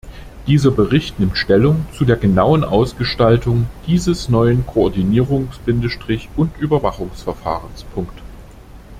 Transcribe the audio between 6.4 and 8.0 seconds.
Überwachungsverfahrens.